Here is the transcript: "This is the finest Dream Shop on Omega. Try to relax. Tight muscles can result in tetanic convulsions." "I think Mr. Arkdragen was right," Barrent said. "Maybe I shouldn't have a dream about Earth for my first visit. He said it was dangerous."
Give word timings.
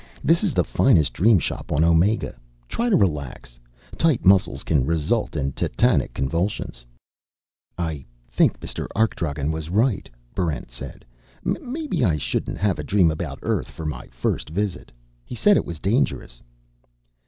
"This 0.23 0.43
is 0.43 0.55
the 0.55 0.63
finest 0.63 1.13
Dream 1.13 1.37
Shop 1.37 1.71
on 1.71 1.83
Omega. 1.83 2.35
Try 2.67 2.89
to 2.89 2.95
relax. 2.95 3.59
Tight 3.99 4.25
muscles 4.25 4.63
can 4.63 4.83
result 4.83 5.35
in 5.35 5.51
tetanic 5.51 6.11
convulsions." 6.15 6.83
"I 7.77 8.03
think 8.27 8.59
Mr. 8.61 8.87
Arkdragen 8.95 9.51
was 9.51 9.69
right," 9.69 10.09
Barrent 10.33 10.71
said. 10.71 11.05
"Maybe 11.45 12.03
I 12.03 12.17
shouldn't 12.17 12.57
have 12.57 12.79
a 12.79 12.83
dream 12.83 13.11
about 13.11 13.37
Earth 13.43 13.69
for 13.69 13.85
my 13.85 14.07
first 14.07 14.49
visit. 14.49 14.91
He 15.23 15.35
said 15.35 15.55
it 15.55 15.65
was 15.65 15.79
dangerous." 15.79 16.41